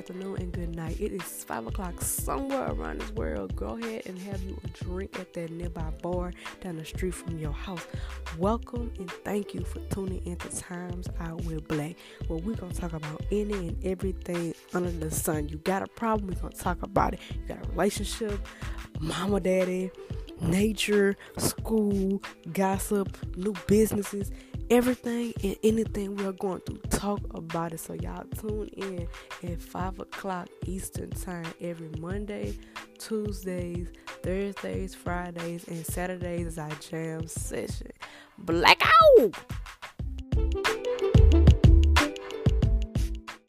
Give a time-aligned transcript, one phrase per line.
[0.00, 0.98] afternoon, and good night.
[0.98, 3.54] It is 5 o'clock somewhere around this world.
[3.54, 6.32] Go ahead and have you a drink at that nearby bar
[6.62, 7.86] down the street from your house.
[8.38, 11.96] Welcome and thank you for tuning into Times Out with Black,
[12.28, 15.50] where we're going to talk about any and everything under the sun.
[15.50, 17.20] You got a problem, we're going to talk about it.
[17.34, 18.40] You got a relationship,
[19.00, 19.90] mama, daddy,
[20.40, 22.22] nature, school,
[22.52, 24.30] gossip, new businesses
[24.70, 27.80] everything and anything we are going to talk about it.
[27.80, 29.08] So y'all tune in
[29.42, 32.56] at five o'clock Eastern time every Monday,
[32.98, 33.88] Tuesdays,
[34.22, 37.90] Thursdays, Fridays, and Saturdays is our jam session.
[38.38, 39.59] Blackout!